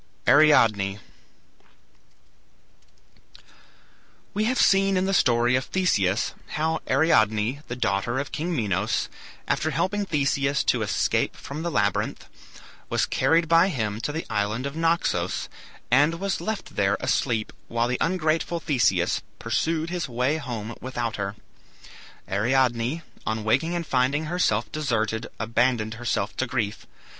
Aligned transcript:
ARIADNE 0.27 0.99
We 4.33 4.45
have 4.45 4.57
seen 4.59 4.97
in 4.97 5.05
the 5.05 5.13
story 5.13 5.55
of 5.55 5.65
Theseus 5.65 6.33
how 6.57 6.81
Ariadne, 6.89 7.59
the 7.67 7.75
daughter 7.75 8.17
of 8.17 8.31
King 8.31 8.55
Minos, 8.55 9.09
after 9.47 9.69
helping 9.69 10.07
Theseus 10.07 10.63
to 10.63 10.81
escape 10.81 11.35
from 11.35 11.61
the 11.61 11.69
labyrinth, 11.69 12.27
was 12.89 13.05
carried 13.05 13.47
by 13.47 13.67
him 13.67 14.01
to 14.01 14.11
the 14.11 14.25
island 14.27 14.65
of 14.65 14.75
Naxos 14.75 15.47
and 15.91 16.19
was 16.19 16.41
left 16.41 16.77
there 16.77 16.97
asleep, 16.99 17.53
while 17.67 17.87
the 17.87 17.99
ungrateful 18.01 18.59
Theseus 18.59 19.21
pursued 19.37 19.91
his 19.91 20.09
way 20.09 20.37
home 20.37 20.73
without 20.81 21.17
her. 21.17 21.35
Ariadne, 22.27 23.03
on 23.27 23.43
waking 23.43 23.75
and 23.75 23.85
finding 23.85 24.25
herself 24.25 24.71
deserted, 24.71 25.27
abandoned 25.39 25.93
herself 25.93 26.35
to 26.37 26.47
grief. 26.47 26.87